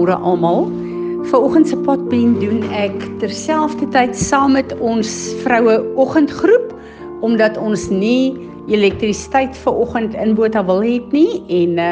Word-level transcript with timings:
Goeiemôre 0.00 0.22
almal. 0.24 0.70
Vanoggend 1.28 1.68
se 1.68 1.76
potbeen 1.76 2.38
doen 2.40 2.62
ek 2.72 2.94
terselfdertyd 3.20 4.14
saam 4.16 4.54
met 4.56 4.72
ons 4.80 5.08
vroue 5.42 5.74
oggendgroep 6.00 6.70
omdat 7.20 7.58
ons 7.60 7.90
nie 7.92 8.32
elektrisiteit 8.72 9.52
vanoggend 9.60 10.16
in 10.16 10.32
Botha 10.38 10.62
wil 10.64 10.80
hê 10.80 10.94
nie 11.12 11.42
en 11.52 11.76
uh, 11.76 11.90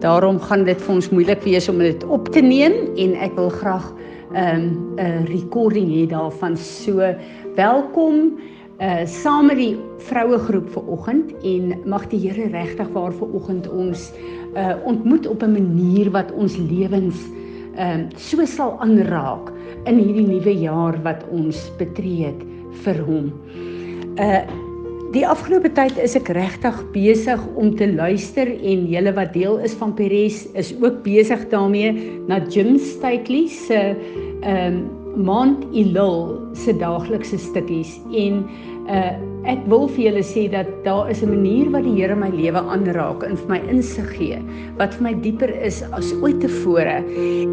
daarom 0.00 0.38
gaan 0.40 0.64
dit 0.64 0.80
vir 0.80 0.94
ons 0.94 1.10
moeilik 1.12 1.44
wees 1.44 1.68
om 1.68 1.82
dit 1.84 2.06
op 2.08 2.30
te 2.32 2.40
neem 2.40 2.72
en 2.96 3.12
ek 3.20 3.36
wil 3.36 3.52
graag 3.52 3.84
'n 4.32 4.40
um, 4.40 4.64
'n 4.96 5.28
recording 5.28 5.92
hê 5.92 6.08
daarvan. 6.08 6.56
So 6.56 7.04
welkom 7.56 8.40
uh 8.80 9.04
saam 9.04 9.46
met 9.46 9.60
die 9.60 9.76
vroue 10.08 10.38
groep 10.38 10.72
vanoggend 10.72 11.36
en 11.44 11.76
mag 11.84 12.08
die 12.08 12.18
Here 12.18 12.48
regtig 12.48 12.88
waar 12.96 13.12
vanoggend 13.12 13.68
ons 13.68 14.08
uh 14.56 14.74
ontmoet 14.84 15.26
op 15.26 15.42
'n 15.42 15.52
manier 15.52 16.10
wat 16.10 16.32
ons 16.32 16.56
lewens 16.56 17.20
ehm 17.76 18.08
uh, 18.08 18.18
so 18.18 18.44
sal 18.46 18.76
aanraak 18.84 19.52
in 19.86 19.98
hierdie 19.98 20.26
nuwe 20.26 20.54
jaar 20.60 20.98
wat 21.02 21.24
ons 21.32 21.70
betree 21.78 22.28
het 22.28 22.42
vir 22.84 23.00
hom. 23.06 23.32
Uh 24.20 24.44
die 25.12 25.26
afgelope 25.28 25.68
tyd 25.76 25.98
is 26.00 26.14
ek 26.16 26.30
regtig 26.32 26.78
besig 26.94 27.40
om 27.60 27.74
te 27.76 27.84
luister 27.84 28.48
en 28.48 28.86
julle 28.88 29.12
wat 29.12 29.34
deel 29.34 29.58
is 29.60 29.74
van 29.76 29.92
Peres 29.92 30.46
is 30.56 30.70
ook 30.80 31.02
besig 31.04 31.42
daarmee 31.52 31.92
na 32.30 32.38
Jim 32.48 32.78
Stately 32.80 33.44
se 33.52 33.80
ehm 34.40 34.80
um, 34.80 34.82
Mount 35.12 35.66
Elul 35.76 36.40
se 36.56 36.72
daaglikse 36.72 37.36
stukkies 37.36 37.98
en 38.16 38.38
uh 38.88 39.12
ek 39.42 39.64
wil 39.66 39.88
vir 39.90 40.04
julle 40.04 40.20
sê 40.22 40.44
dat 40.46 40.68
daar 40.84 41.08
is 41.10 41.20
'n 41.22 41.28
manier 41.28 41.66
wat 41.74 41.82
die 41.82 41.96
Here 41.98 42.14
my 42.14 42.30
lewe 42.30 42.62
aanraak 42.62 43.24
en 43.26 43.36
vir 43.36 43.48
my 43.48 43.58
insig 43.74 44.06
gee 44.14 44.38
wat 44.78 44.94
vir 44.94 45.02
my 45.02 45.14
dieper 45.14 45.50
is 45.50 45.82
as 45.92 46.12
ooit 46.22 46.38
tevore. 46.40 47.02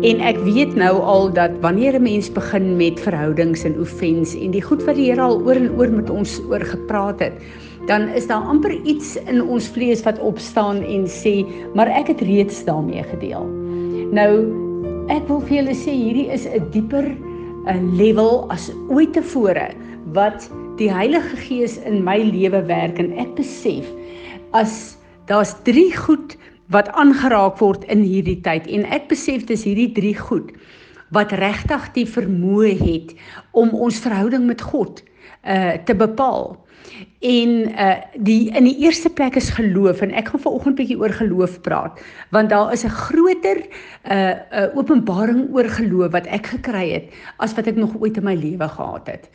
En 0.05 0.21
ek 0.21 0.37
weet 0.45 0.75
nou 0.75 1.01
al 1.01 1.33
dat 1.33 1.51
wanneer 1.61 1.97
'n 1.97 2.03
mens 2.03 2.29
begin 2.29 2.77
met 2.77 2.99
verhoudings 2.99 3.65
en 3.65 3.79
oefens 3.79 4.35
en 4.35 4.51
die 4.51 4.61
goed 4.61 4.83
wat 4.85 4.95
die 4.95 5.09
Here 5.09 5.21
al 5.21 5.41
oor 5.41 5.55
en 5.55 5.73
oor 5.79 5.89
met 5.89 6.09
ons 6.09 6.41
oor 6.49 6.61
gepraat 6.61 7.19
het 7.19 7.33
dan 7.87 8.07
is 8.13 8.27
daar 8.27 8.45
amper 8.45 8.71
iets 8.85 9.15
in 9.25 9.41
ons 9.41 9.67
vlees 9.67 10.03
wat 10.03 10.19
opstaan 10.19 10.83
en 10.83 11.07
sê 11.07 11.41
maar 11.73 11.87
ek 11.87 12.07
het 12.07 12.21
reeds 12.21 12.63
daarmee 12.65 13.03
gedeel. 13.03 13.45
Nou 14.13 14.33
ek 15.09 15.25
wil 15.27 15.41
vir 15.41 15.55
julle 15.57 15.73
sê 15.73 15.93
hierdie 15.95 16.29
is 16.29 16.45
'n 16.45 16.69
dieper 16.71 17.05
'n 17.65 17.97
level 17.97 18.45
as 18.49 18.71
ooit 18.89 19.13
tevore 19.13 19.73
wat 20.13 20.49
die 20.79 20.91
Heilige 20.93 21.35
Gees 21.35 21.77
in 21.77 22.03
my 22.03 22.17
lewe 22.23 22.61
werk 22.69 22.99
en 23.01 23.11
ek 23.19 23.33
besef 23.35 23.87
as 24.55 24.95
daar's 25.27 25.51
3 25.67 25.89
goed 25.97 26.37
wat 26.71 26.87
aangeraak 26.95 27.59
word 27.59 27.83
in 27.91 28.05
hierdie 28.05 28.39
tyd 28.45 28.69
en 28.71 28.85
ek 28.87 29.09
besef 29.11 29.43
dis 29.49 29.65
hierdie 29.67 29.91
3 29.97 30.13
goed 30.29 30.53
wat 31.15 31.33
regtig 31.41 31.89
die 31.97 32.05
vermoë 32.07 32.71
het 32.79 33.13
om 33.59 33.73
ons 33.75 33.99
verhouding 33.99 34.47
met 34.47 34.63
God 34.63 35.03
uh 35.43 35.75
te 35.87 35.95
bepaal. 35.95 36.55
En 37.19 37.49
uh 37.75 37.95
die 38.15 38.51
in 38.55 38.63
die 38.63 38.77
eerste 38.85 39.09
plek 39.09 39.35
is 39.35 39.49
geloof 39.49 40.01
en 40.01 40.11
ek 40.11 40.31
gaan 40.31 40.43
vanoggend 40.43 40.77
bietjie 40.79 40.97
oor 40.99 41.13
geloof 41.15 41.59
praat 41.61 41.99
want 42.35 42.49
daar 42.49 42.71
is 42.73 42.83
'n 42.85 42.95
groter 42.95 43.59
uh 43.59 44.15
'n 44.15 44.37
uh, 44.51 44.77
openbaring 44.77 45.49
oor 45.53 45.69
geloof 45.69 46.11
wat 46.11 46.27
ek 46.27 46.47
gekry 46.47 46.91
het 46.91 47.05
as 47.37 47.53
wat 47.53 47.67
ek 47.67 47.75
nog 47.75 47.95
ooit 47.99 48.17
in 48.17 48.23
my 48.23 48.35
lewe 48.35 48.67
gehad 48.67 49.07
het. 49.07 49.29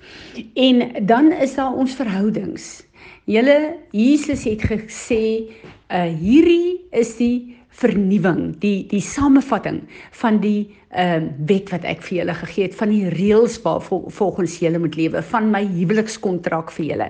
En 0.54 1.06
dan 1.06 1.32
is 1.32 1.54
daar 1.54 1.72
ons 1.72 1.94
verhoudings. 1.94 2.84
Julle 3.24 3.76
Jesus 3.90 4.44
het 4.44 4.62
gesê 4.62 5.52
uh 5.88 6.08
hierdie 6.20 6.80
is 6.90 7.16
die 7.16 7.56
vernuwing, 7.74 8.54
die 8.62 8.84
die 8.90 9.02
samevatting 9.02 9.82
van 10.20 10.40
die 10.42 10.70
ehm 10.94 11.24
uh, 11.26 11.30
wet 11.48 11.72
wat 11.74 11.82
ek 11.90 12.04
vir 12.06 12.20
julle 12.20 12.34
gegee 12.38 12.68
het 12.68 12.76
van 12.78 12.92
die 12.94 13.08
reëls 13.10 13.56
waar 13.64 13.80
vol, 13.82 14.04
volgens 14.14 14.60
julle 14.62 14.78
moet 14.78 14.94
lewe 14.94 15.22
van 15.32 15.48
my 15.50 15.64
huwelikskontrak 15.72 16.70
vir 16.76 16.86
julle. 16.92 17.08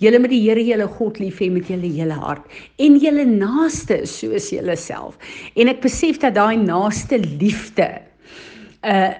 Julle 0.00 0.22
moet 0.22 0.32
die 0.32 0.40
Here 0.46 0.64
julle 0.64 0.86
God 0.96 1.20
lief 1.20 1.42
hê 1.44 1.50
met 1.52 1.68
julle 1.68 1.90
hele 1.98 2.16
hart 2.16 2.48
en 2.80 2.96
julle 3.02 3.26
naaste 3.28 4.00
soos 4.08 4.48
julleself. 4.54 5.20
En 5.54 5.68
ek 5.68 5.84
besef 5.84 6.22
dat 6.24 6.38
daai 6.40 6.56
naaste 6.64 7.20
liefde 7.20 7.90
uh 8.86 9.12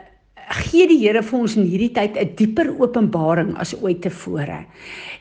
gee 0.47 0.87
die 0.87 0.99
Here 1.01 1.23
vir 1.23 1.39
ons 1.39 1.57
in 1.57 1.67
hierdie 1.67 1.93
tyd 1.95 2.17
'n 2.17 2.34
dieper 2.37 2.71
openbaring 2.79 3.57
as 3.57 3.75
ooit 3.83 4.03
tevore. 4.03 4.65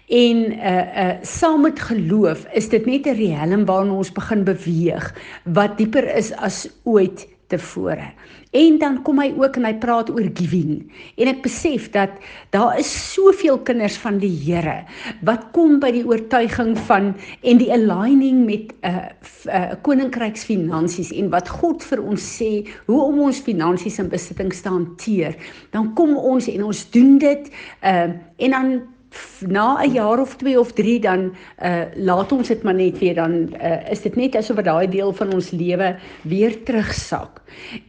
En 0.10 0.38
uh 0.54 0.86
uh 1.04 1.18
saam 1.22 1.62
met 1.62 1.80
geloof 1.80 2.46
is 2.54 2.70
dit 2.70 2.86
net 2.86 3.08
'n 3.08 3.16
riem 3.16 3.66
waarna 3.66 3.94
ons 3.94 4.12
begin 4.12 4.44
beweeg 4.44 5.14
wat 5.46 5.78
dieper 5.78 6.06
is 6.16 6.32
as 6.34 6.70
ooit 6.84 7.28
tevore. 7.48 8.08
En 8.56 8.78
dan 8.80 9.02
kom 9.04 9.20
hy 9.20 9.34
ook 9.36 9.58
en 9.60 9.68
hy 9.68 9.74
praat 9.82 10.10
oor 10.14 10.28
giving. 10.38 10.86
En 11.20 11.32
ek 11.32 11.42
besef 11.44 11.90
dat 11.92 12.16
daar 12.56 12.80
is 12.80 12.90
soveel 13.12 13.60
kinders 13.68 13.98
van 14.00 14.20
die 14.22 14.32
Here 14.46 14.84
wat 15.28 15.50
kom 15.56 15.80
by 15.84 15.92
die 15.96 16.06
oortuiging 16.08 16.76
van 16.88 17.14
en 17.42 17.60
die 17.60 17.72
aligning 17.74 18.46
met 18.48 18.72
'n 18.72 18.88
uh, 18.88 19.12
uh, 19.52 19.74
koninkryksfinansies 19.82 21.12
en 21.12 21.30
wat 21.30 21.50
God 21.50 21.84
vir 21.84 22.02
ons 22.02 22.22
sê 22.22 22.66
hoe 22.88 23.02
om 23.02 23.20
ons 23.28 23.40
finansies 23.40 24.00
in 24.00 24.10
besitting 24.10 24.54
te 24.54 24.70
hanteer. 24.70 25.36
Dan 25.72 25.94
kom 25.94 26.18
ons 26.18 26.48
en 26.48 26.64
ons 26.64 26.90
doen 26.92 27.18
dit 27.18 27.52
uh, 27.84 28.12
en 28.38 28.52
dan 28.52 28.95
na 29.40 29.82
'n 29.84 29.92
jaar 29.94 30.20
of 30.20 30.36
2 30.36 30.60
of 30.60 30.74
3 30.74 31.00
dan 31.00 31.36
uh 31.64 31.86
laat 31.96 32.32
ons 32.32 32.48
dit 32.48 32.64
maar 32.64 32.74
net 32.74 32.98
weer 33.00 33.16
dan 33.16 33.34
uh 33.62 33.92
is 33.92 34.02
dit 34.02 34.16
net 34.16 34.36
asof 34.36 34.62
daai 34.62 34.88
deel 34.88 35.14
van 35.14 35.34
ons 35.34 35.52
lewe 35.52 35.96
weer 36.22 36.64
terugsak. 36.64 37.42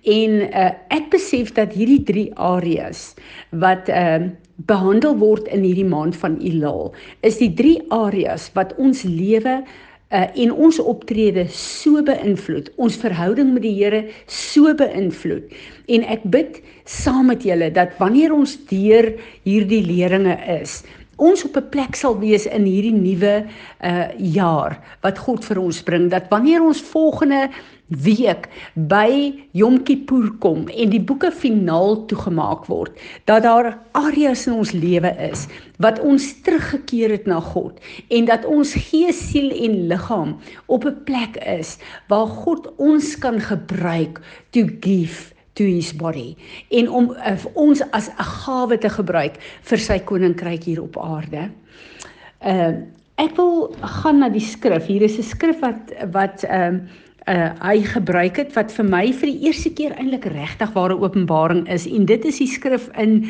En 0.02 0.30
uh 0.52 0.70
ek 0.88 1.10
besef 1.10 1.52
dat 1.52 1.72
hierdie 1.72 2.02
3 2.02 2.34
areas 2.34 3.14
wat 3.50 3.88
uh 3.88 4.28
behandel 4.56 5.16
word 5.16 5.48
in 5.48 5.62
hierdie 5.62 5.88
maand 5.88 6.16
van 6.16 6.38
Elul 6.40 6.94
is 7.20 7.38
die 7.38 7.52
3 7.54 7.82
areas 7.88 8.50
wat 8.54 8.74
ons 8.76 9.02
lewe 9.02 9.62
uh 10.10 10.26
en 10.38 10.52
ons 10.52 10.78
optrede 10.78 11.46
so 11.50 12.02
beïnvloed, 12.02 12.70
ons 12.76 12.96
verhouding 12.96 13.52
met 13.52 13.64
die 13.66 13.74
Here 13.74 14.04
so 14.30 14.74
beïnvloed. 14.74 15.50
En 15.90 16.06
ek 16.06 16.22
bid 16.30 16.60
saam 16.86 17.26
met 17.32 17.42
julle 17.42 17.72
dat 17.74 17.96
wanneer 17.98 18.34
ons 18.34 18.54
deur 18.70 19.10
hierdie 19.42 19.82
leringe 19.82 20.36
is, 20.62 20.84
ons 21.16 21.44
op 21.44 21.56
'n 21.56 21.68
plek 21.70 21.94
sal 21.96 22.18
wees 22.18 22.46
in 22.46 22.64
hierdie 22.64 22.92
nuwe 22.94 23.46
uh 23.80 24.08
jaar 24.18 24.78
wat 25.02 25.18
God 25.18 25.44
vir 25.44 25.58
ons 25.58 25.82
bring 25.82 26.10
dat 26.10 26.28
wanneer 26.28 26.62
ons 26.62 26.80
volgende 26.80 27.48
week 27.86 28.48
by 28.74 29.32
Yom 29.52 29.82
Kippur 29.86 30.32
kom 30.42 30.66
en 30.68 30.90
die 30.90 31.00
boeke 31.00 31.30
finaal 31.30 32.06
toegemaak 32.10 32.66
word 32.66 32.98
dat 33.24 33.44
daar 33.46 33.78
areas 33.92 34.46
in 34.46 34.58
ons 34.58 34.72
lewe 34.72 35.12
is 35.30 35.46
wat 35.78 36.00
ons 36.00 36.26
teruggekeer 36.42 37.10
het 37.10 37.26
na 37.26 37.40
God 37.40 37.78
en 38.10 38.26
dat 38.26 38.44
ons 38.44 38.74
gees, 38.74 39.30
siel 39.30 39.52
en 39.54 39.86
liggaam 39.86 40.36
op 40.66 40.84
'n 40.84 41.04
plek 41.04 41.38
is 41.46 41.78
waar 42.08 42.26
God 42.26 42.66
ons 42.76 43.16
kan 43.18 43.40
gebruik 43.40 44.20
to 44.50 44.66
give 44.80 45.35
to 45.56 45.64
his 45.64 45.92
body 45.96 46.36
en 46.70 46.90
om 46.90 47.10
uh, 47.16 47.36
ons 47.54 47.82
as 47.96 48.10
'n 48.10 48.28
gawe 48.44 48.78
te 48.78 48.88
gebruik 48.88 49.40
vir 49.62 49.78
sy 49.78 49.98
koninkryk 49.98 50.64
hier 50.64 50.82
op 50.82 50.98
aarde. 50.98 51.50
Uh 52.44 52.84
ek 53.16 53.32
wil 53.36 53.72
gaan 53.80 54.18
na 54.20 54.28
die 54.28 54.44
skrif. 54.44 54.86
Hier 54.86 55.02
is 55.02 55.18
'n 55.18 55.22
skrif 55.24 55.60
wat 55.60 55.92
wat 56.12 56.44
ehm 56.44 56.74
uh, 56.74 57.04
uh 57.26 57.50
hy 57.58 57.80
gebruik 57.82 58.36
het 58.38 58.52
wat 58.54 58.70
vir 58.72 58.86
my 58.86 59.12
vir 59.12 59.32
die 59.32 59.48
eerste 59.48 59.72
keer 59.74 59.96
eintlik 59.98 60.28
regtig 60.30 60.70
ware 60.76 60.94
openbaring 60.94 61.64
is 61.72 61.86
en 61.86 62.06
dit 62.06 62.24
is 62.24 62.38
die 62.38 62.50
skrif 62.50 62.86
in 63.02 63.24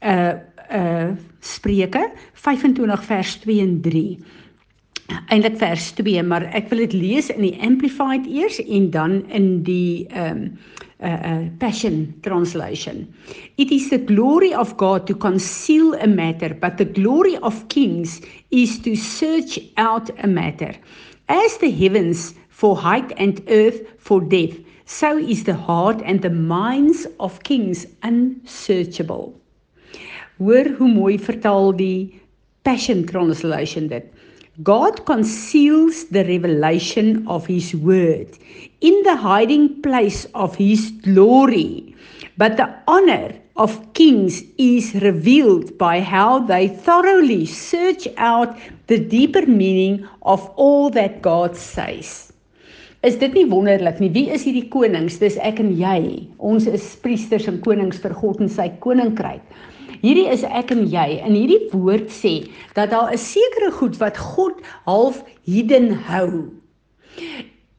uh 0.00 0.32
uh 0.72 1.10
Spreuke 1.44 2.06
25 2.40 3.04
vers 3.04 3.36
2 3.42 3.60
en 3.60 3.74
3 3.84 4.18
eintlik 5.28 5.58
vers 5.60 5.90
2 6.00 6.22
maar 6.24 6.48
ek 6.56 6.70
wil 6.72 6.80
dit 6.86 6.96
lees 6.96 7.28
in 7.34 7.44
die 7.44 7.58
amplified 7.60 8.24
eers 8.26 8.62
en 8.64 8.88
dan 8.90 9.20
in 9.28 9.50
die 9.66 10.06
ehm 10.08 10.46
um, 10.46 10.48
uh, 11.04 11.06
uh, 11.06 11.48
Passion 11.60 12.18
translation. 12.22 13.12
It 13.58 13.70
is 13.70 13.90
the 13.90 13.98
glory 13.98 14.54
of 14.54 14.76
God 14.76 15.06
to 15.06 15.14
conceal 15.14 15.94
a 15.94 16.06
matter, 16.06 16.54
but 16.54 16.78
the 16.78 16.84
glory 16.84 17.36
of 17.38 17.68
kings 17.68 18.20
is 18.50 18.78
to 18.80 18.96
search 18.96 19.58
out 19.76 20.10
a 20.22 20.26
matter. 20.26 20.74
As 21.28 21.58
the 21.58 21.70
heavens 21.70 22.34
for 22.48 22.76
height 22.76 23.12
and 23.16 23.42
earth 23.48 23.82
for 23.98 24.20
depth, 24.20 24.60
so 24.86 25.16
is 25.16 25.44
the 25.44 25.54
heart 25.54 26.02
and 26.04 26.22
the 26.22 26.30
minds 26.30 27.06
of 27.20 27.42
kings 27.42 27.86
unsearchable. 28.02 29.34
Hoor 30.38 30.74
hoe 30.78 30.88
mooi 30.88 31.18
vertaal 31.18 31.72
die 31.76 32.20
Passion 32.64 33.04
translation 33.06 33.88
dit. 33.88 34.08
God 34.62 35.04
conceals 35.04 36.04
the 36.14 36.22
revelation 36.24 37.26
of 37.26 37.44
his 37.46 37.74
word 37.74 38.38
in 38.80 39.02
the 39.02 39.16
hiding 39.16 39.82
place 39.82 40.26
of 40.32 40.54
his 40.54 40.92
glory. 41.02 41.96
But 42.36 42.56
the 42.56 42.70
honor 42.86 43.34
of 43.56 43.92
kings 43.94 44.44
is 44.56 44.94
revealed 45.02 45.76
by 45.76 46.00
how 46.00 46.38
they 46.38 46.68
thoroughly 46.68 47.46
search 47.46 48.06
out 48.16 48.56
the 48.86 48.98
deeper 48.98 49.44
meaning 49.44 50.06
of 50.22 50.48
all 50.54 50.88
that 50.90 51.20
God 51.20 51.56
says. 51.56 52.30
Is 53.02 53.18
dit 53.18 53.34
nie 53.34 53.44
wonderlik 53.50 53.98
nie? 53.98 54.12
Wie 54.14 54.30
is 54.30 54.46
hierdie 54.46 54.70
konings? 54.70 55.18
Dis 55.18 55.34
ek 55.42 55.58
en 55.60 55.74
jy. 55.76 56.30
Ons 56.38 56.70
is 56.70 56.94
priesters 57.02 57.50
en 57.50 57.58
konings 57.66 57.98
vir 58.00 58.14
God 58.22 58.38
en 58.40 58.48
sy 58.48 58.70
koninkryk. 58.80 59.42
Hierdie 60.02 60.28
is 60.32 60.42
ek 60.42 60.70
en 60.70 60.86
jy. 60.90 61.20
In 61.26 61.34
hierdie 61.34 61.70
woord 61.72 62.10
sê 62.10 62.50
dat 62.74 62.90
daar 62.90 63.12
'n 63.12 63.18
sekere 63.18 63.70
goed 63.70 63.96
wat 63.98 64.18
God 64.18 64.60
half 64.84 65.22
hidden 65.44 65.92
hou. 66.08 66.50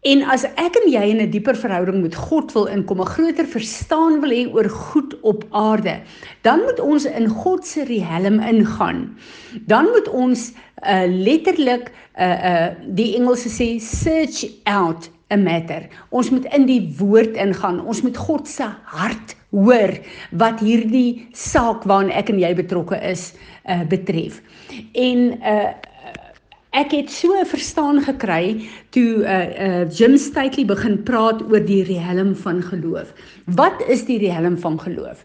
En 0.05 0.21
as 0.29 0.43
ek 0.45 0.75
en 0.77 0.91
jy 0.91 1.01
in 1.09 1.21
'n 1.21 1.31
dieper 1.33 1.57
verhouding 1.57 2.01
met 2.01 2.15
God 2.15 2.51
wil 2.53 2.67
inkom, 2.69 3.01
'n 3.01 3.13
groter 3.15 3.47
verstaan 3.47 4.21
wil 4.21 4.29
hê 4.29 4.45
oor 4.53 4.69
goed 4.69 5.19
op 5.21 5.45
aarde, 5.49 6.01
dan 6.41 6.59
moet 6.61 6.79
ons 6.79 7.05
in 7.05 7.27
God 7.27 7.65
se 7.65 7.83
riem 7.83 8.39
ingaan. 8.39 9.17
Dan 9.65 9.85
moet 9.85 10.07
ons 10.07 10.53
uh, 10.83 11.07
letterlik 11.07 11.91
uh 12.19 12.37
uh 12.51 12.69
die 12.85 13.15
Engelse 13.17 13.49
sê 13.49 13.79
search 13.79 14.45
out 14.63 15.09
a 15.33 15.37
matter. 15.37 15.87
Ons 16.09 16.29
moet 16.29 16.45
in 16.53 16.67
die 16.69 16.81
woord 16.99 17.37
ingaan. 17.39 17.81
Ons 17.85 18.03
moet 18.05 18.17
God 18.17 18.47
se 18.49 18.67
hart 18.91 19.35
hoor 19.55 19.93
wat 20.37 20.61
hierdie 20.63 21.25
saak 21.37 21.85
waaraan 21.87 22.13
ek 22.13 22.29
en 22.33 22.41
jy 22.41 22.53
betrokke 22.57 22.99
is 23.09 23.31
uh 23.69 23.83
betref. 23.89 24.41
En 24.93 25.33
uh 25.41 25.73
ek 26.75 26.91
het 26.91 27.11
so 27.11 27.31
verstaan 27.47 28.01
gekry 28.03 28.67
toe 28.91 29.23
uh 29.23 29.39
uh 29.65 29.83
Jim 29.89 30.17
Stately 30.19 30.65
begin 30.67 30.99
praat 31.07 31.41
oor 31.47 31.63
die 31.63 31.83
riem 31.87 32.35
van 32.35 32.61
geloof. 32.61 33.13
Wat 33.55 33.81
is 33.87 34.05
die 34.05 34.19
riem 34.21 34.59
van 34.59 34.79
geloof? 34.79 35.23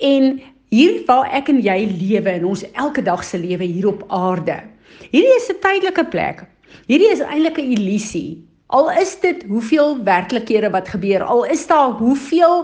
En 0.00 0.38
hier 0.72 1.02
waar 1.06 1.28
ek 1.34 1.50
en 1.52 1.60
jy 1.60 1.78
lewe 1.90 2.38
in 2.38 2.46
ons 2.48 2.64
elke 2.72 3.02
dag 3.04 3.24
se 3.24 3.38
lewe 3.38 3.66
hier 3.66 3.90
op 3.90 4.06
aarde. 4.08 4.62
Hierdie 5.10 5.36
is 5.36 5.50
'n 5.50 5.60
tydelike 5.60 6.04
plek. 6.08 6.46
Hierdie 6.86 7.12
is 7.12 7.20
eintlik 7.20 7.58
'n 7.58 7.72
illusie. 7.76 8.51
Al 8.72 8.88
is 8.96 9.18
dit 9.20 9.42
hoeveel 9.52 9.98
werklikhede 10.04 10.70
wat 10.72 10.88
gebeur, 10.88 11.22
al 11.22 11.44
is 11.44 11.66
daar 11.68 11.90
hoeveel 11.98 12.62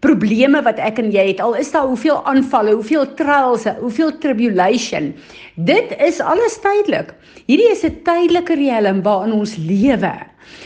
probleme 0.00 0.62
wat 0.64 0.78
ek 0.80 1.02
en 1.02 1.10
jy 1.12 1.26
het, 1.34 1.40
al 1.44 1.52
is 1.60 1.68
daar 1.74 1.90
hoeveel 1.90 2.22
aanvalle, 2.28 2.72
hoeveel 2.78 3.04
trials, 3.18 3.66
hoeveel 3.82 4.14
tribulation. 4.22 5.10
Dit 5.68 5.92
is 6.00 6.22
alles 6.24 6.56
tydelik. 6.64 7.12
Hierdie 7.44 7.68
is 7.74 7.84
'n 7.84 8.00
tydelike 8.08 8.56
riem 8.56 9.02
waarin 9.02 9.36
ons 9.36 9.56
lewe. 9.56 10.14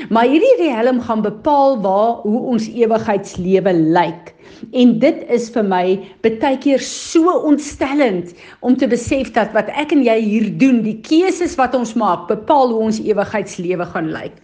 Maar 0.08 0.30
hierdie 0.30 0.54
riem 0.62 1.00
gaan 1.00 1.22
bepaal 1.22 1.80
waar 1.82 2.22
hoe 2.22 2.40
ons 2.54 2.68
ewigheidslewe 2.68 3.72
lyk. 3.72 4.34
En 4.72 4.98
dit 4.98 5.24
is 5.28 5.50
vir 5.50 5.64
my 5.64 5.84
baie 6.22 6.58
keer 6.58 6.80
so 6.80 7.32
ontstellend 7.50 8.32
om 8.60 8.76
te 8.76 8.86
besef 8.86 9.32
dat 9.32 9.52
wat 9.52 9.68
ek 9.74 9.92
en 9.92 10.04
jy 10.04 10.20
hier 10.20 10.48
doen, 10.58 10.82
die 10.82 11.00
keuses 11.00 11.56
wat 11.56 11.74
ons 11.74 11.94
maak, 11.94 12.28
bepaal 12.28 12.68
hoe 12.68 12.86
ons 12.88 13.02
ewigheidslewe 13.02 13.84
gaan 13.84 14.12
lyk. 14.14 14.38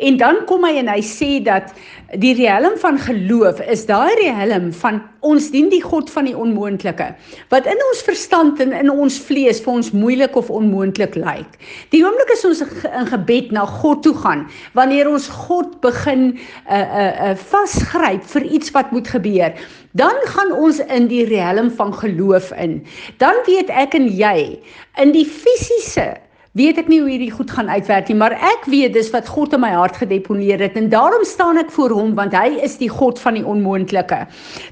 En 0.00 0.16
dan 0.16 0.44
kom 0.48 0.64
hy 0.64 0.78
en 0.80 0.88
hy 0.88 1.00
sê 1.04 1.28
dat 1.44 1.74
die 2.18 2.32
riem 2.38 2.76
van 2.80 2.96
geloof 2.98 3.60
is 3.70 3.84
daai 3.86 4.14
riem 4.18 4.70
van 4.80 5.00
ons 5.20 5.50
dien 5.52 5.68
die 5.70 5.82
God 5.84 6.08
van 6.10 6.24
die 6.26 6.34
onmoontlike 6.34 7.10
wat 7.52 7.68
in 7.68 7.82
ons 7.90 8.00
verstand 8.06 8.62
en 8.64 8.72
in 8.74 8.88
ons 8.90 9.18
vlees 9.28 9.60
vir 9.60 9.72
ons 9.74 9.90
moeilik 9.92 10.38
of 10.40 10.48
onmoontlik 10.50 11.18
lyk. 11.20 11.58
Die 11.92 12.00
oomblik 12.06 12.32
as 12.32 12.46
ons 12.48 12.62
in 12.64 13.10
gebed 13.10 13.52
na 13.52 13.66
God 13.82 14.02
toe 14.06 14.14
gaan, 14.16 14.46
wanneer 14.78 15.10
ons 15.10 15.28
God 15.46 15.76
begin 15.84 16.32
'n 16.32 16.38
uh, 16.70 16.80
'n 16.80 17.02
uh, 17.02 17.30
uh, 17.30 17.36
vasgryp 17.52 18.24
vir 18.24 18.48
iets 18.48 18.72
wat 18.72 18.90
moet 18.96 19.08
gebeur, 19.08 19.52
dan 19.92 20.16
gaan 20.32 20.52
ons 20.52 20.80
in 20.80 21.06
die 21.12 21.24
riem 21.28 21.70
van 21.70 21.94
geloof 21.94 22.52
in. 22.56 22.80
Dan 23.18 23.36
weet 23.46 23.68
ek 23.68 23.94
en 23.94 24.08
jy 24.08 24.58
in 24.96 25.12
die 25.12 25.26
fisiese 25.26 26.16
weet 26.58 26.80
ek 26.82 26.88
nie 26.90 26.98
hoe 26.98 27.06
hierdie 27.12 27.30
goed 27.30 27.50
gaan 27.54 27.68
uitwerk 27.70 28.08
nie, 28.10 28.16
maar 28.18 28.32
ek 28.34 28.64
weet 28.66 28.96
dis 28.96 29.12
wat 29.14 29.28
God 29.30 29.52
in 29.54 29.60
my 29.62 29.68
hart 29.70 30.00
gedeponeer 30.00 30.58
het 30.58 30.74
en 30.74 30.88
daarom 30.90 31.22
staan 31.22 31.60
ek 31.60 31.68
voor 31.70 31.92
hom 31.94 32.16
want 32.18 32.34
hy 32.34 32.56
is 32.66 32.74
die 32.80 32.88
God 32.90 33.20
van 33.22 33.36
die 33.38 33.44
onmoontlike. 33.46 34.18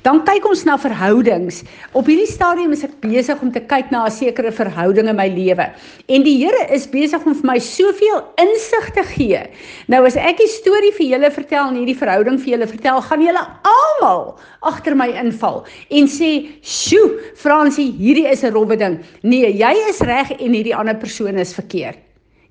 Dan 0.02 0.24
kyk 0.26 0.48
ons 0.50 0.64
na 0.66 0.74
verhoudings. 0.82 1.60
Op 1.94 2.10
hierdie 2.10 2.26
stadium 2.26 2.74
is 2.74 2.82
ek 2.82 2.96
besig 3.04 3.38
om 3.46 3.52
te 3.54 3.62
kyk 3.62 3.92
na 3.94 4.06
'n 4.06 4.10
sekere 4.10 4.50
verhouding 4.50 5.06
in 5.06 5.16
my 5.16 5.28
lewe. 5.30 5.68
En 6.08 6.26
die 6.26 6.34
Here 6.38 6.66
is 6.74 6.86
besig 6.90 7.24
om 7.26 7.34
vir 7.34 7.46
my 7.46 7.58
soveel 7.58 8.26
insig 8.38 8.90
te 8.94 9.02
gee. 9.14 9.46
Nou 9.86 10.04
as 10.06 10.16
ek 10.16 10.38
die 10.38 10.50
storie 10.50 10.92
vir 10.98 11.06
julle 11.06 11.30
vertel 11.30 11.68
en 11.68 11.78
hierdie 11.78 11.98
verhouding 11.98 12.38
vir 12.38 12.58
julle 12.58 12.66
vertel, 12.66 13.00
gaan 13.00 13.22
julle 13.22 13.46
almal 13.62 14.38
agter 14.62 14.96
my 14.96 15.10
inval 15.14 15.64
en 15.90 16.06
sê, 16.06 16.48
"Sjoe, 16.62 17.20
Fransie, 17.36 17.92
hierdie 17.92 18.26
is 18.26 18.42
'n 18.42 18.52
rowwe 18.52 18.76
ding." 18.76 18.98
Nee, 19.22 19.52
jy 19.52 19.74
is 19.88 20.00
reg 20.00 20.32
en 20.32 20.52
hierdie 20.52 20.74
ander 20.74 20.96
persoon 20.96 21.38
is 21.38 21.54
verkeerd 21.54 21.67
verkeerd. 21.68 22.00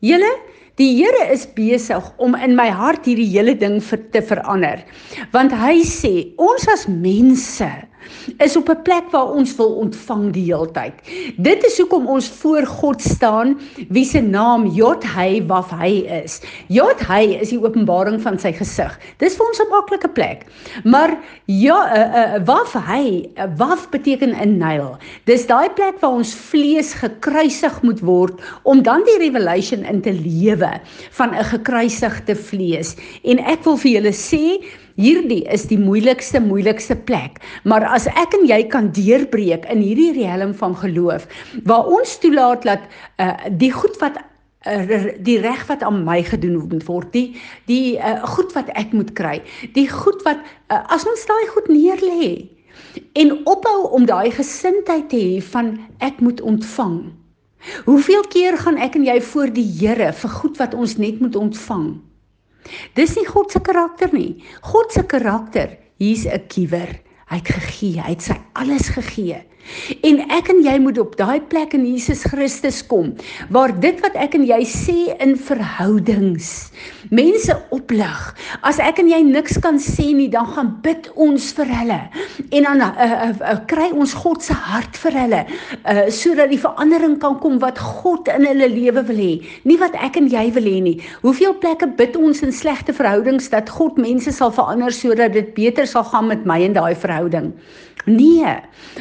Julle, 0.06 0.30
die 0.78 0.94
Here 0.94 1.34
is 1.34 1.48
besig 1.58 2.06
om 2.22 2.36
in 2.38 2.54
my 2.56 2.70
hart 2.70 3.08
hierdie 3.10 3.32
hele 3.32 3.56
ding 3.58 3.80
vir 3.82 4.04
te 4.14 4.22
verander. 4.22 4.84
Want 5.34 5.56
hy 5.58 5.82
sê, 5.82 6.34
ons 6.38 6.68
as 6.70 6.86
mense 6.88 7.66
is 8.38 8.56
op 8.58 8.70
'n 8.70 8.82
plek 8.84 9.12
waar 9.12 9.32
ons 9.32 9.56
wil 9.56 9.74
ontvang 9.84 10.32
die 10.34 10.44
heeltyd. 10.44 10.94
Dit 11.38 11.66
is 11.66 11.78
hoekom 11.78 12.08
ons 12.08 12.30
voor 12.30 12.66
God 12.66 13.02
staan 13.02 13.60
wie 13.90 14.06
se 14.06 14.22
naam 14.22 14.68
Jod 14.68 15.04
hy 15.04 15.44
waf 15.48 15.72
hy 15.72 16.06
is. 16.24 16.42
Jod 16.68 17.00
hy 17.08 17.38
is 17.42 17.50
die 17.50 17.62
openbaring 17.64 18.22
van 18.22 18.40
sy 18.40 18.52
gesig. 18.52 19.00
Dis 19.18 19.36
vir 19.36 19.48
ons 19.48 19.60
'n 19.60 19.70
maklike 19.70 20.10
plek. 20.10 20.46
Maar 20.84 21.18
ja, 21.46 21.80
uh, 21.88 22.36
uh, 22.36 22.46
waf 22.46 22.74
hy, 22.74 23.30
uh, 23.38 23.46
waf 23.58 23.90
beteken 23.90 24.34
'n 24.36 24.58
nyl. 24.58 24.98
Dis 25.26 25.48
daai 25.48 25.70
plek 25.70 26.00
waar 26.00 26.12
ons 26.12 26.36
vlees 26.36 26.94
gekruisig 26.94 27.82
moet 27.82 28.00
word 28.00 28.42
om 28.64 28.84
dan 28.84 29.04
die 29.06 29.18
revelation 29.18 29.86
in 29.86 30.02
te 30.02 30.14
lewe 30.14 30.80
van 31.12 31.36
'n 31.36 31.44
gekruisigde 31.44 32.36
vlees. 32.36 32.96
En 33.24 33.40
ek 33.40 33.64
wil 33.64 33.78
vir 33.78 33.92
julle 33.92 34.14
sê 34.14 34.64
Hierdie 34.98 35.44
is 35.54 35.68
die 35.70 35.78
moeilikste 35.78 36.40
moeilikste 36.42 36.96
plek, 36.96 37.38
maar 37.70 37.86
as 37.86 38.08
ek 38.10 38.34
en 38.34 38.48
jy 38.50 38.64
kan 38.72 38.90
deurbreek 38.96 39.68
in 39.70 39.84
hierdie 39.86 40.10
riem 40.16 40.56
van 40.58 40.74
geloof 40.80 41.28
waar 41.70 41.86
ons 41.86 42.16
toelaat 42.24 42.66
dat 42.66 42.88
uh, 43.22 43.36
die 43.62 43.70
goed 43.70 43.94
wat 44.02 44.18
uh, 44.18 45.14
die 45.22 45.38
reg 45.44 45.62
wat 45.70 45.86
aan 45.86 46.02
my 46.08 46.24
gedoen 46.26 46.58
word, 46.88 47.12
die 47.14 47.38
die 47.70 47.98
uh, 48.02 48.24
goed 48.38 48.56
wat 48.58 48.74
ek 48.74 48.96
moet 48.98 49.14
kry, 49.14 49.38
die 49.78 49.86
goed 49.92 50.26
wat 50.26 50.42
uh, 50.74 50.82
as 50.90 51.06
ons 51.06 51.30
daai 51.30 51.46
goed 51.54 51.70
neerlê 51.70 52.48
en 53.22 53.38
ophou 53.46 53.92
om 53.94 54.10
daai 54.10 54.34
gesindheid 54.34 55.10
te 55.14 55.22
hê 55.22 55.38
van 55.54 55.76
ek 56.02 56.26
moet 56.26 56.42
ontvang. 56.42 57.00
Hoeveel 57.86 58.26
keer 58.34 58.58
gaan 58.58 58.78
ek 58.82 58.98
en 58.98 59.06
jy 59.06 59.22
voor 59.30 59.54
die 59.54 59.66
Here 59.78 60.10
vir 60.14 60.38
goed 60.42 60.58
wat 60.58 60.74
ons 60.74 60.98
net 60.98 61.22
moet 61.22 61.38
ontvang? 61.38 62.07
Dis 62.96 63.16
nie 63.16 63.26
God 63.26 63.52
se 63.52 63.60
karakter 63.60 64.14
nie. 64.14 64.44
God 64.62 64.92
se 64.92 65.04
karakter, 65.04 65.78
hier's 65.98 66.26
'n 66.26 66.48
kiewer. 66.48 67.00
Hy 67.28 67.38
het 67.42 67.48
gegee, 67.48 68.02
hy 68.02 68.14
het 68.14 68.22
sy 68.22 68.36
alles 68.54 68.90
gegee. 68.90 69.44
En 70.08 70.22
ek 70.34 70.52
en 70.54 70.62
jy 70.66 70.78
moet 70.84 71.00
op 71.02 71.18
daai 71.20 71.42
plek 71.52 71.76
in 71.78 71.86
Jesus 71.88 72.24
Christus 72.28 72.82
kom 72.86 73.14
waar 73.54 73.74
dit 73.80 74.00
wat 74.04 74.16
ek 74.20 74.38
en 74.38 74.46
jy 74.48 74.62
sê 74.68 74.98
in 75.24 75.36
verhoudings 75.40 76.72
mense 77.14 77.54
oplig. 77.76 78.20
As 78.68 78.80
ek 78.84 79.00
en 79.02 79.10
jy 79.12 79.20
niks 79.26 79.58
kan 79.64 79.80
sê 79.82 80.10
nie, 80.16 80.28
dan 80.32 80.48
gaan 80.54 80.74
bid 80.84 81.08
ons 81.16 81.50
vir 81.58 81.72
hulle 81.72 82.00
en 82.58 82.68
dan 82.68 82.84
uh, 82.84 82.90
uh, 82.90 83.30
uh, 83.32 83.56
kry 83.70 83.90
ons 83.94 84.14
God 84.18 84.44
se 84.44 84.56
hart 84.56 85.00
vir 85.04 85.16
hulle 85.22 85.42
uh, 85.48 86.04
sodat 86.14 86.52
die 86.52 86.62
verandering 86.62 87.18
kan 87.24 87.38
kom 87.44 87.60
wat 87.64 87.80
God 87.80 88.30
in 88.34 88.48
hulle 88.48 88.70
lewe 88.72 89.04
wil 89.08 89.22
hê, 89.22 89.34
nie 89.68 89.80
wat 89.82 89.96
ek 90.04 90.20
en 90.20 90.30
jy 90.32 90.48
wil 90.56 90.68
hê 90.68 90.78
nie. 90.84 90.96
Hoeveel 91.24 91.56
plekke 91.62 91.90
bid 92.00 92.18
ons 92.20 92.44
in 92.46 92.54
slegte 92.56 92.96
verhoudings 92.96 93.52
dat 93.54 93.72
God 93.74 94.00
mense 94.02 94.32
sal 94.36 94.54
verander 94.56 94.94
sodat 94.96 95.36
dit 95.38 95.54
beter 95.58 95.88
sal 95.90 96.06
gaan 96.12 96.32
met 96.32 96.48
my 96.48 96.60
en 96.68 96.78
daai 96.78 96.96
verhouding? 96.98 97.54
Nee. 98.08 98.56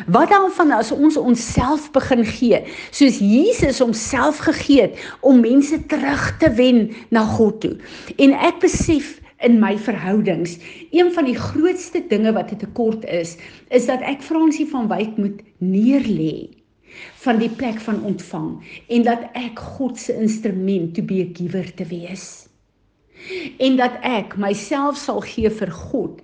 Wat 0.06 0.30
dan 0.30 0.50
van 0.56 0.72
as 0.76 0.92
ons 0.92 1.16
onsself 1.20 1.90
begin 1.94 2.24
gee, 2.24 2.62
soos 2.90 3.20
Jesus 3.20 3.80
homself 3.84 4.40
gegee 4.48 4.86
het 4.86 4.98
om 5.20 5.40
mense 5.44 5.78
terug 5.86 6.24
te 6.40 6.50
wen 6.58 6.90
na 7.14 7.24
God 7.36 7.60
toe. 7.64 7.76
En 8.16 8.34
ek 8.36 8.60
besef 8.64 9.16
in 9.44 9.58
my 9.60 9.74
verhoudings, 9.78 10.56
een 10.96 11.12
van 11.12 11.28
die 11.28 11.36
grootste 11.36 12.00
dinge 12.08 12.32
wat 12.32 12.52
'n 12.52 12.62
tekort 12.64 13.04
is, 13.04 13.36
is 13.68 13.86
dat 13.86 14.00
ek 14.00 14.22
Fransie 14.22 14.66
van 14.66 14.88
Wyk 14.88 15.16
moet 15.16 15.42
neerlê 15.60 16.48
van 17.24 17.38
die 17.38 17.50
plek 17.50 17.80
van 17.80 18.02
ontvang 18.04 18.64
en 18.88 19.02
dat 19.02 19.28
ek 19.34 19.58
God 19.58 19.98
se 19.98 20.16
instrument 20.16 20.94
to 20.94 21.02
be 21.02 21.20
a 21.20 21.28
giver 21.32 21.74
te 21.74 21.84
wees 21.84 22.45
en 23.58 23.76
dat 23.80 23.96
ek 24.06 24.36
myself 24.40 24.98
sal 25.00 25.22
gee 25.24 25.50
vir 25.50 25.72
God 25.72 26.20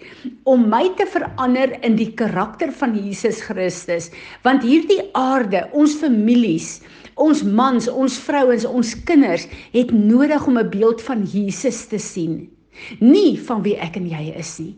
om 0.48 0.68
my 0.70 0.84
te 0.98 1.06
verander 1.08 1.74
in 1.86 1.96
die 1.96 2.10
karakter 2.18 2.72
van 2.72 2.94
Jesus 2.98 3.40
Christus. 3.46 4.10
Want 4.46 4.66
hierdie 4.66 5.00
aarde 5.18 5.66
ons 5.72 5.96
families 6.00 6.80
ons 7.22 7.42
mans 7.44 7.88
ons 7.88 8.14
vrouens 8.24 8.64
ons 8.64 8.94
kinders 9.08 9.44
het 9.74 9.90
nodig 9.92 10.46
om 10.46 10.58
'n 10.58 10.70
beeld 10.70 11.02
van 11.02 11.24
Jesus 11.24 11.86
te 11.86 11.98
sien. 11.98 12.48
Nie 13.00 13.38
van 13.38 13.62
wie 13.62 13.76
ek 13.76 13.96
en 13.96 14.08
jy 14.08 14.32
is 14.36 14.58
nie 14.58 14.76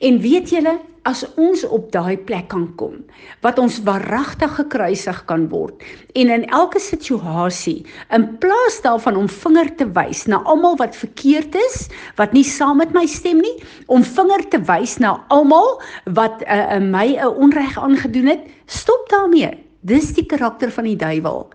En 0.00 0.20
weet 0.22 0.50
julle, 0.50 0.78
as 1.08 1.22
ons 1.40 1.62
op 1.72 1.88
daai 1.94 2.18
plek 2.28 2.48
kan 2.52 2.66
kom 2.80 2.98
wat 3.44 3.58
ons 3.62 3.78
waaragtig 3.86 4.50
gekruisig 4.58 5.20
kan 5.30 5.46
word 5.52 5.84
en 6.18 6.32
in 6.34 6.44
elke 6.54 6.80
situasie 6.82 7.78
in 8.16 8.26
plaas 8.42 8.80
daarvan 8.84 9.18
om 9.20 9.30
vinger 9.30 9.70
te 9.78 9.86
wys 9.96 10.26
na 10.30 10.40
almal 10.50 10.76
wat 10.80 10.96
verkeerd 10.98 11.56
is, 11.58 11.86
wat 12.20 12.34
nie 12.36 12.44
saam 12.44 12.80
met 12.82 12.92
my 12.96 13.06
stem 13.08 13.40
nie, 13.44 13.54
om 13.86 14.04
vinger 14.04 14.44
te 14.52 14.60
wys 14.68 14.98
na 15.02 15.16
almal 15.34 15.78
wat 16.18 16.42
uh, 16.44 16.78
my 16.82 17.06
'n 17.14 17.24
uh, 17.24 17.30
onreg 17.44 17.78
aangedoen 17.78 18.32
het, 18.34 18.42
stop 18.66 19.08
daarmee. 19.10 19.50
Dis 19.80 20.12
die 20.14 20.26
karakter 20.26 20.70
van 20.70 20.84
die 20.84 20.98
duiwel. 20.98 21.48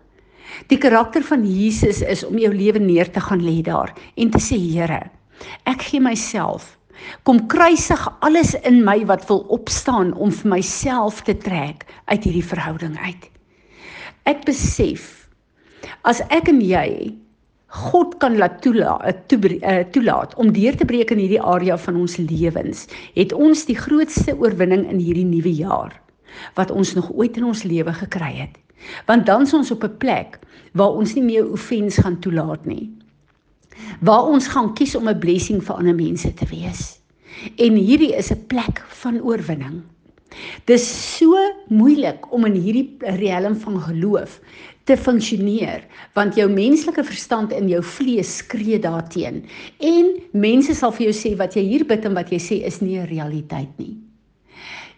Die 0.68 0.78
karakter 0.78 1.24
van 1.24 1.44
Jesus 1.46 2.02
is 2.02 2.24
om 2.24 2.38
jou 2.38 2.54
lewe 2.54 2.80
neer 2.80 3.12
te 3.12 3.20
gaan 3.20 3.42
lê 3.44 3.62
daar 3.62 3.94
en 4.16 4.30
te 4.30 4.40
sê 4.40 4.58
Here, 4.58 5.12
ek 5.66 5.82
gee 5.82 6.00
myself 6.00 6.78
Kom 7.24 7.46
kruisig 7.48 8.04
alles 8.20 8.54
in 8.68 8.84
my 8.84 9.06
wat 9.10 9.28
wil 9.30 9.44
opstaan 9.56 10.14
om 10.14 10.32
vir 10.32 10.50
myself 10.56 11.22
te 11.28 11.36
trek 11.38 11.86
uit 12.06 12.24
hierdie 12.24 12.46
verhouding 12.46 12.98
uit. 13.00 13.30
Ek 14.30 14.46
besef 14.48 15.28
as 16.08 16.22
ek 16.32 16.50
en 16.52 16.62
jy 16.64 16.88
God 17.74 18.20
kan 18.22 18.38
laat 18.38 18.60
toelaat 18.62 19.24
to, 19.32 19.40
uh, 19.42 19.82
toelaat 19.96 20.36
om 20.38 20.52
deur 20.54 20.76
te 20.78 20.86
breek 20.86 21.12
in 21.12 21.24
hierdie 21.24 21.42
area 21.42 21.78
van 21.78 21.98
ons 22.04 22.20
lewens, 22.22 22.86
het 23.18 23.34
ons 23.34 23.66
die 23.66 23.78
grootste 23.78 24.36
oorwinning 24.38 24.86
in 24.92 25.02
hierdie 25.02 25.26
nuwe 25.26 25.56
jaar 25.58 25.96
wat 26.58 26.72
ons 26.74 26.94
nog 26.98 27.12
ooit 27.14 27.38
in 27.38 27.46
ons 27.50 27.64
lewe 27.66 27.94
gekry 27.94 28.32
het. 28.44 28.58
Want 29.10 29.26
dan 29.26 29.46
is 29.46 29.54
ons 29.54 29.72
op 29.72 29.84
'n 29.84 29.98
plek 29.98 30.40
waar 30.74 30.94
ons 30.98 31.14
nie 31.14 31.24
meer 31.24 31.50
offens 31.50 31.98
gaan 31.98 32.20
toelaat 32.20 32.66
nie 32.66 32.90
waar 34.02 34.28
ons 34.28 34.48
gaan 34.48 34.74
kies 34.74 34.96
om 34.96 35.08
'n 35.10 35.20
blessing 35.20 35.64
vir 35.64 35.76
ander 35.76 35.96
mense 35.96 36.34
te 36.34 36.46
wees. 36.46 37.00
En 37.58 37.76
hierdie 37.76 38.16
is 38.16 38.32
'n 38.32 38.46
plek 38.48 38.84
van 39.02 39.22
oorwinning. 39.22 39.82
Dis 40.66 40.86
so 41.18 41.38
moeilik 41.70 42.32
om 42.34 42.46
in 42.46 42.56
hierdie 42.58 42.98
riem 43.00 43.56
van 43.56 43.82
geloof 43.82 44.40
te 44.84 44.98
funksioneer 44.98 45.86
want 46.18 46.36
jou 46.36 46.50
menslike 46.52 47.04
verstand 47.08 47.54
in 47.56 47.70
jou 47.72 47.82
vlees 47.84 48.38
skree 48.42 48.80
daarteen 48.80 49.44
en 49.80 50.10
mense 50.32 50.76
sal 50.76 50.92
vir 50.92 51.08
jou 51.08 51.16
sê 51.20 51.36
wat 51.40 51.56
jy 51.56 51.64
hier 51.70 51.86
bid 51.88 52.06
en 52.06 52.18
wat 52.18 52.34
jy 52.34 52.40
sê 52.40 52.56
is 52.68 52.82
nie 52.82 52.98
'n 53.00 53.08
realiteit 53.08 53.72
nie. 53.78 53.96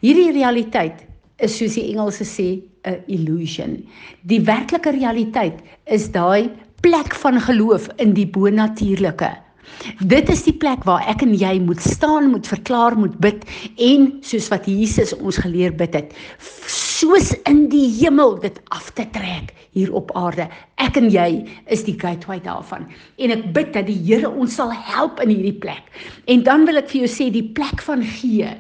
Hierdie 0.02 0.32
realiteit 0.32 1.06
is 1.38 1.58
soos 1.58 1.76
die 1.76 1.92
Engelse 1.92 2.24
sê 2.24 2.62
'n 2.86 3.04
illusion. 3.08 3.84
Die 4.24 4.42
werklike 4.42 4.92
realiteit 4.92 5.60
is 5.86 6.12
daai 6.12 6.50
plek 6.86 7.16
van 7.18 7.42
geloof 7.42 7.88
in 7.98 8.14
die 8.14 8.28
bonatuurlike. 8.30 9.32
Dit 10.06 10.30
is 10.30 10.44
die 10.46 10.54
plek 10.54 10.84
waar 10.86 11.02
ek 11.10 11.24
en 11.26 11.32
jy 11.34 11.56
moet 11.66 11.82
staan, 11.82 12.28
moet 12.30 12.46
verklaar, 12.46 12.94
moet 12.94 13.16
bid 13.24 13.42
en 13.82 14.12
soos 14.22 14.52
wat 14.54 14.68
Jesus 14.70 15.16
ons 15.18 15.40
geleer 15.42 15.74
bid 15.74 15.98
het, 15.98 16.14
soos 16.70 17.32
in 17.50 17.64
die 17.74 17.88
hemel 17.98 18.38
dit 18.44 18.60
af 18.76 18.92
te 18.94 19.08
trek 19.16 19.50
hier 19.74 19.90
op 19.98 20.14
aarde. 20.14 20.46
Ek 20.78 21.00
en 21.02 21.10
jy 21.10 21.42
is 21.74 21.82
die 21.88 21.96
gateway 21.98 22.38
daarvan. 22.46 22.86
En 23.18 23.34
ek 23.34 23.50
bid 23.58 23.74
dat 23.74 23.90
die 23.90 23.98
Here 24.06 24.30
ons 24.30 24.54
sal 24.60 24.70
help 24.94 25.18
in 25.26 25.34
hierdie 25.34 25.58
plek. 25.66 25.90
En 26.30 26.46
dan 26.46 26.70
wil 26.70 26.78
ek 26.84 26.94
vir 26.94 27.02
jou 27.02 27.10
sê 27.16 27.32
die 27.34 27.48
plek 27.58 27.82
van 27.88 28.06
gee. 28.06 28.54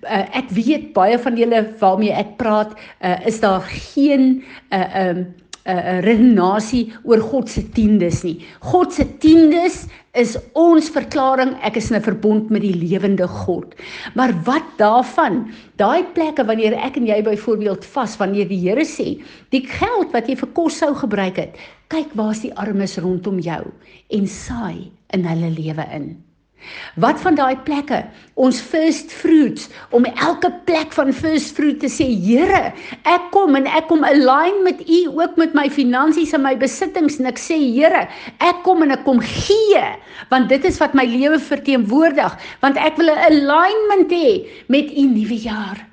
Uh, 0.00 0.24
ek 0.32 0.48
weet 0.56 0.90
baie 0.96 1.20
van 1.20 1.36
julle 1.36 1.60
waarmee 1.84 2.16
ek 2.16 2.38
praat, 2.40 2.72
uh, 3.04 3.18
is 3.28 3.44
daar 3.44 3.68
geen 3.68 4.40
uh 4.72 4.88
um 5.04 5.24
'n 5.66 5.76
uh, 5.76 6.00
redenasie 6.04 6.92
oor 7.04 7.20
God 7.20 7.48
se 7.48 7.62
tiendes 7.62 8.22
nie. 8.24 8.40
God 8.60 8.92
se 8.92 9.04
tiendes 9.18 9.86
is 10.16 10.36
ons 10.58 10.88
verklaring 10.90 11.52
ek 11.62 11.76
is 11.76 11.90
in 11.90 11.96
'n 11.98 12.02
verbond 12.02 12.50
met 12.50 12.62
die 12.62 12.74
lewende 12.74 13.28
God. 13.28 13.74
Maar 14.14 14.32
wat 14.44 14.64
daarvan? 14.78 15.52
Daai 15.76 16.04
plekke 16.14 16.44
wanneer 16.44 16.74
ek 16.74 16.96
en 16.96 17.06
jy 17.06 17.22
byvoorbeeld 17.22 17.84
vas 17.84 18.16
wanneer 18.16 18.48
die 18.48 18.60
Here 18.68 18.84
sê, 18.84 19.22
die 19.50 19.66
geld 19.66 20.12
wat 20.12 20.28
jy 20.28 20.36
vir 20.36 20.48
kos 20.54 20.78
sou 20.78 20.94
gebruik 20.94 21.36
het, 21.36 21.56
kyk 21.88 22.08
waar's 22.14 22.40
die 22.40 22.54
armes 22.54 22.98
rondom 22.98 23.38
jou 23.38 23.72
en 24.10 24.26
saai 24.26 24.90
in 25.12 25.24
hulle 25.24 25.50
lewe 25.50 25.86
in. 25.92 26.29
Wat 27.00 27.20
van 27.22 27.36
daai 27.38 27.56
plekke, 27.66 28.02
ons 28.40 28.60
first 28.60 29.12
fruits, 29.12 29.68
om 29.96 30.06
elke 30.10 30.50
plek 30.68 30.94
van 30.96 31.12
first 31.12 31.54
fruit 31.56 31.80
te 31.82 31.90
sê, 31.90 32.06
Here, 32.20 32.72
ek 33.08 33.28
kom 33.34 33.56
en 33.58 33.66
ek 33.66 33.88
kom 33.90 34.04
align 34.06 34.62
met 34.66 34.82
U 34.86 35.00
ook 35.20 35.36
met 35.40 35.54
my 35.56 35.68
finansies 35.72 36.34
en 36.36 36.44
my 36.44 36.56
besittings. 36.60 37.18
En 37.20 37.30
ek 37.30 37.40
sê, 37.40 37.58
Here, 37.58 38.06
ek 38.38 38.64
kom 38.66 38.84
en 38.86 38.94
ek 38.96 39.04
kom 39.08 39.22
gee, 39.24 39.84
want 40.32 40.50
dit 40.52 40.64
is 40.68 40.80
wat 40.82 40.96
my 40.98 41.06
lewe 41.08 41.40
verteenwoordig, 41.50 42.36
want 42.64 42.80
ek 42.80 42.98
wil 43.00 43.12
'n 43.12 43.28
alignment 43.30 44.10
hê 44.12 44.46
met 44.68 44.90
U 44.90 45.06
nuwe 45.10 45.38
jaar 45.40 45.89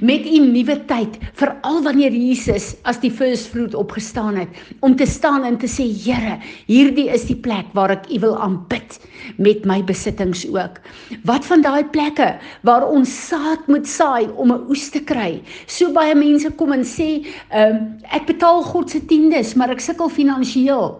met 0.00 0.26
u 0.26 0.38
nuwe 0.38 0.76
tyd 0.88 1.18
veral 1.38 1.82
wanneer 1.82 2.14
Jesus 2.14 2.72
as 2.88 3.00
die 3.02 3.10
first 3.10 3.50
fruit 3.52 3.74
opgestaan 3.74 4.36
het 4.36 4.48
om 4.80 4.96
te 4.96 5.06
staan 5.06 5.44
en 5.44 5.58
te 5.58 5.70
sê 5.70 5.86
Here 6.02 6.38
hierdie 6.66 7.08
is 7.12 7.26
die 7.28 7.36
plek 7.36 7.68
waar 7.76 7.92
ek 7.94 8.08
u 8.10 8.20
wil 8.24 8.36
aanbid 8.40 8.98
met 9.36 9.66
my 9.68 9.80
besittings 9.86 10.44
ook. 10.50 10.80
Wat 11.28 11.44
van 11.46 11.62
daai 11.62 11.84
plekke 11.94 12.32
waar 12.66 12.86
ons 12.88 13.10
saad 13.28 13.66
moet 13.70 13.86
saai 13.88 14.28
om 14.36 14.52
'n 14.52 14.64
oes 14.70 14.88
te 14.90 15.00
kry? 15.00 15.42
So 15.66 15.92
baie 15.92 16.14
mense 16.14 16.50
kom 16.56 16.72
en 16.72 16.84
sê 16.84 17.26
um, 17.54 17.98
ek 18.10 18.26
betaal 18.26 18.62
God 18.62 18.90
se 18.90 19.00
tiendes 19.06 19.54
maar 19.54 19.70
ek 19.70 19.80
sukkel 19.80 20.08
finansiëel. 20.08 20.98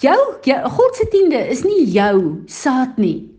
Jou, 0.00 0.20
jou 0.44 0.68
God 0.68 0.96
se 0.96 1.08
tiende 1.10 1.48
is 1.48 1.64
nie 1.64 1.84
jou 1.88 2.44
saad 2.46 2.98
nie 2.98 3.37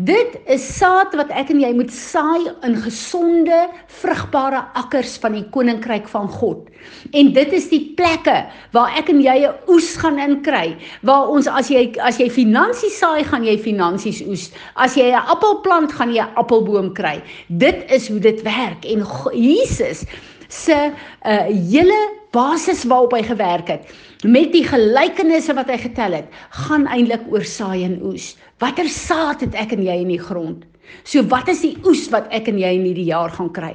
Dit 0.00 0.38
is 0.48 0.64
saad 0.78 1.12
wat 1.18 1.28
ek 1.36 1.50
en 1.52 1.58
jy 1.60 1.68
moet 1.76 1.90
saai 1.92 2.48
in 2.64 2.78
gesonde, 2.80 3.58
vrugbare 4.00 4.62
akkers 4.80 5.18
van 5.20 5.36
die 5.36 5.44
koninkryk 5.52 6.08
van 6.08 6.30
God. 6.32 6.70
En 7.12 7.32
dit 7.36 7.52
is 7.52 7.68
die 7.68 7.82
plekke 7.98 8.38
waar 8.72 8.96
ek 8.96 9.10
en 9.12 9.20
jy 9.20 9.36
'n 9.44 9.52
oes 9.68 9.96
gaan 10.00 10.18
inkry, 10.18 10.76
waar 11.02 11.28
ons 11.28 11.46
as 11.46 11.68
jy 11.68 11.92
as 12.00 12.16
jy 12.16 12.30
finansies 12.30 12.98
saai, 12.98 13.22
gaan 13.24 13.44
jy 13.44 13.58
finansies 13.58 14.22
oes. 14.26 14.50
As 14.76 14.96
jy 14.96 15.12
'n 15.12 15.28
appel 15.28 15.60
plant, 15.60 15.92
gaan 15.92 16.14
jy 16.14 16.22
'n 16.22 16.34
appelboom 16.36 16.94
kry. 16.94 17.22
Dit 17.48 17.84
is 17.90 18.08
hoe 18.08 18.18
dit 18.18 18.42
werk 18.42 18.84
en 18.84 19.04
Jesus 19.34 20.06
se 20.52 20.78
uh 20.92 21.46
hele 21.48 22.00
basis 22.32 22.84
waarop 22.88 23.12
hy 23.16 23.22
gewerk 23.26 23.68
het 23.68 23.92
met 24.22 24.52
die 24.54 24.64
gelykenisse 24.64 25.54
wat 25.58 25.70
hy 25.72 25.78
getel 25.82 26.14
het, 26.20 26.28
gaan 26.66 26.86
eintlik 26.86 27.24
oor 27.32 27.44
saai 27.44 27.82
en 27.84 27.98
oes. 28.06 28.36
Watter 28.62 28.86
saad 28.88 29.42
het 29.42 29.56
ek 29.58 29.74
en 29.74 29.82
jy 29.82 29.96
in 30.04 30.12
die 30.14 30.20
grond? 30.22 30.62
So 31.04 31.22
wat 31.30 31.48
is 31.50 31.62
die 31.64 31.76
oes 31.88 32.06
wat 32.12 32.28
ek 32.34 32.50
en 32.52 32.60
jy 32.60 32.70
in 32.76 32.86
hierdie 32.86 33.10
jaar 33.10 33.32
gaan 33.34 33.50
kry? 33.54 33.74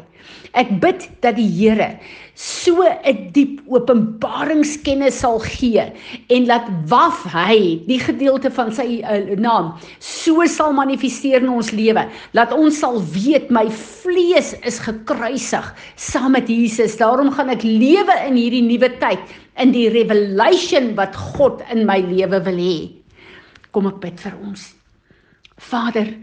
Ek 0.58 0.70
bid 0.82 1.06
dat 1.24 1.38
die 1.38 1.48
Here 1.48 1.98
so 2.38 2.84
'n 2.86 3.32
diep 3.34 3.62
openbaringskennis 3.66 5.20
sal 5.24 5.40
gee 5.40 5.82
en 6.30 6.46
laat 6.46 6.68
waf 6.90 7.24
hy 7.34 7.82
die 7.88 8.00
gedeelte 8.00 8.52
van 8.54 8.72
sy 8.72 9.02
uh, 9.02 9.36
naam 9.38 9.74
so 10.00 10.46
sal 10.46 10.74
manifesteer 10.74 11.42
in 11.42 11.50
ons 11.50 11.72
lewe. 11.72 12.06
Laat 12.34 12.54
ons 12.54 12.78
sal 12.80 13.02
weet 13.14 13.50
my 13.50 13.66
vlees 13.70 14.54
is 14.64 14.80
gekruisig 14.80 15.74
saam 15.96 16.32
met 16.38 16.48
Jesus. 16.48 16.98
Daarom 16.98 17.32
gaan 17.32 17.50
ek 17.50 17.64
lewe 17.64 18.16
in 18.28 18.38
hierdie 18.38 18.66
nuwe 18.66 18.90
tyd 19.02 19.20
in 19.58 19.74
die 19.74 19.90
revelation 19.90 20.94
wat 20.96 21.16
God 21.16 21.64
in 21.74 21.86
my 21.86 22.00
lewe 22.06 22.40
wil 22.46 22.62
hê. 22.62 22.78
Kom 23.72 23.88
ek 23.90 24.02
bid 24.02 24.20
vir 24.22 24.38
ons. 24.46 24.74
Vader, 25.58 26.14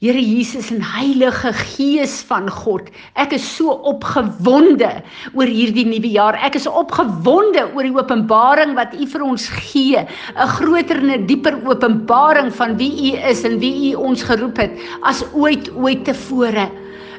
Here 0.00 0.16
Jesus 0.16 0.70
en 0.72 0.80
Heilige 0.80 1.50
Gees 1.52 2.22
van 2.24 2.46
God, 2.48 2.86
ek 3.20 3.34
is 3.36 3.44
so 3.44 3.74
opgewonde 3.90 4.88
oor 5.36 5.50
hierdie 5.52 5.84
nuwe 5.84 6.08
jaar. 6.14 6.38
Ek 6.40 6.56
is 6.56 6.64
opgewonde 6.64 7.66
oor 7.74 7.84
die 7.84 7.92
openbaring 7.92 8.72
wat 8.78 8.94
U 8.96 9.04
vir 9.12 9.26
ons 9.26 9.44
gee, 9.58 10.00
'n 10.00 10.48
groter 10.56 11.02
en 11.04 11.12
'n 11.18 11.26
dieper 11.28 11.60
openbaring 11.68 12.48
van 12.48 12.78
wie 12.80 13.12
U 13.12 13.20
is 13.28 13.44
en 13.44 13.60
wie 13.60 13.92
U 13.92 14.08
ons 14.08 14.24
geroep 14.24 14.56
het 14.56 14.72
as 15.04 15.20
ooit 15.36 15.68
ooit 15.76 16.08
tevore. 16.08 16.64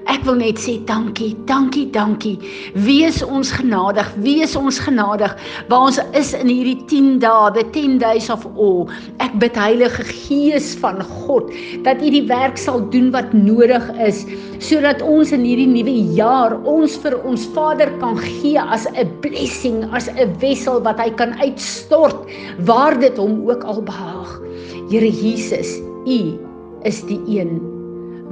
Ek 0.10 0.24
wil 0.26 0.40
net 0.40 0.58
sê 0.62 0.80
dankie, 0.90 1.36
dankie, 1.46 1.86
dankie. 1.94 2.38
Wees 2.86 3.20
ons 3.22 3.52
genadig, 3.54 4.08
wees 4.26 4.56
ons 4.58 4.80
genadig 4.82 5.34
waar 5.70 5.88
ons 5.90 6.00
is 6.18 6.32
in 6.38 6.50
hierdie 6.50 6.80
10 6.90 7.20
dae, 7.22 7.52
the 7.54 7.64
10 7.76 8.00
days 8.02 8.30
of 8.34 8.46
awe. 8.56 8.90
Ek 9.22 9.36
bid 9.42 9.58
Heilige 9.60 10.06
Gees 10.08 10.72
van 10.82 11.04
God 11.06 11.52
dat 11.86 12.02
U 12.02 12.10
die 12.14 12.24
werk 12.30 12.58
sal 12.58 12.82
doen 12.94 13.12
wat 13.14 13.34
nodig 13.38 13.86
is 14.02 14.24
sodat 14.62 15.02
ons 15.06 15.34
in 15.36 15.46
hierdie 15.46 15.70
nuwe 15.70 15.98
jaar 16.18 16.58
ons 16.70 16.98
vir 17.02 17.18
ons 17.28 17.46
Vader 17.56 17.90
kan 18.02 18.18
gee 18.22 18.62
as 18.62 18.88
'n 18.94 19.10
blessing, 19.22 19.86
as 19.94 20.10
'n 20.10 20.34
wessel 20.42 20.82
wat 20.82 20.98
hy 21.00 21.10
kan 21.10 21.34
uitstort 21.42 22.26
waar 22.66 22.98
dit 22.98 23.18
hom 23.18 23.50
ook 23.50 23.64
al 23.64 23.82
behaag. 23.82 24.42
Here 24.90 25.10
Jesus, 25.10 25.82
U 26.06 26.38
is 26.84 27.02
die 27.06 27.22
een 27.28 27.81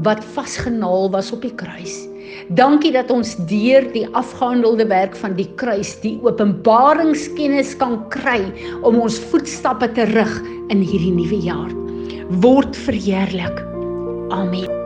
wat 0.05 0.23
vasgenaal 0.35 1.09
was 1.11 1.31
op 1.35 1.43
die 1.45 1.53
kruis. 1.55 2.05
Dankie 2.57 2.91
dat 2.93 3.11
ons 3.13 3.35
deur 3.49 3.85
die 3.93 4.05
afgehandelde 4.17 4.87
werk 4.89 5.15
van 5.21 5.35
die 5.37 5.47
kruis 5.61 5.95
die 6.03 6.15
openbaringskennis 6.25 7.75
kan 7.81 7.99
kry 8.13 8.41
om 8.81 9.01
ons 9.01 9.19
voetstappe 9.31 9.91
te 9.97 10.07
rig 10.13 10.35
in 10.73 10.81
hierdie 10.81 11.13
nuwe 11.13 11.43
jaar. 11.45 11.71
Word 12.41 12.77
verheerlik. 12.87 13.63
Amen. 14.33 14.78